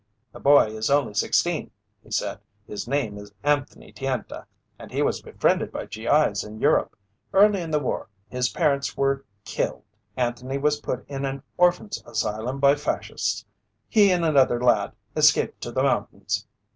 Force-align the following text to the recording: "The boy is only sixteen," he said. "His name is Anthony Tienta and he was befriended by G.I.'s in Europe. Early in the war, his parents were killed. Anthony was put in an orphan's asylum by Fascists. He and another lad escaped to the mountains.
"The 0.31 0.39
boy 0.39 0.65
is 0.75 0.89
only 0.89 1.13
sixteen," 1.13 1.69
he 2.03 2.09
said. 2.09 2.39
"His 2.65 2.87
name 2.87 3.19
is 3.19 3.31
Anthony 3.43 3.91
Tienta 3.91 4.47
and 4.79 4.89
he 4.89 5.03
was 5.03 5.21
befriended 5.21 5.71
by 5.71 5.85
G.I.'s 5.85 6.43
in 6.43 6.57
Europe. 6.59 6.97
Early 7.31 7.61
in 7.61 7.69
the 7.69 7.77
war, 7.77 8.09
his 8.27 8.49
parents 8.49 8.97
were 8.97 9.23
killed. 9.45 9.83
Anthony 10.17 10.57
was 10.57 10.79
put 10.81 11.07
in 11.07 11.23
an 11.23 11.43
orphan's 11.55 12.01
asylum 12.03 12.59
by 12.59 12.73
Fascists. 12.73 13.45
He 13.89 14.11
and 14.11 14.25
another 14.25 14.59
lad 14.59 14.93
escaped 15.15 15.61
to 15.61 15.71
the 15.71 15.83
mountains. 15.83 16.47